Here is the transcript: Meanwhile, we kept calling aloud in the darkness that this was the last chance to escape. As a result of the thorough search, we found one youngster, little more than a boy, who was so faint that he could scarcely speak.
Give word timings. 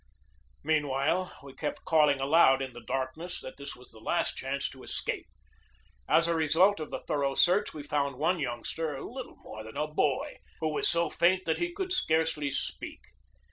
Meanwhile, 0.63 1.37
we 1.43 1.53
kept 1.53 1.85
calling 1.85 2.19
aloud 2.19 2.59
in 2.63 2.73
the 2.73 2.81
darkness 2.81 3.39
that 3.41 3.57
this 3.57 3.75
was 3.75 3.91
the 3.91 3.99
last 3.99 4.35
chance 4.35 4.67
to 4.71 4.81
escape. 4.81 5.27
As 6.09 6.27
a 6.27 6.33
result 6.33 6.79
of 6.79 6.89
the 6.89 7.01
thorough 7.05 7.35
search, 7.35 7.71
we 7.75 7.83
found 7.83 8.15
one 8.15 8.39
youngster, 8.39 8.99
little 8.99 9.35
more 9.43 9.63
than 9.63 9.77
a 9.77 9.85
boy, 9.85 10.39
who 10.59 10.69
was 10.73 10.87
so 10.87 11.11
faint 11.11 11.45
that 11.45 11.59
he 11.59 11.71
could 11.71 11.93
scarcely 11.93 12.49
speak. 12.49 13.01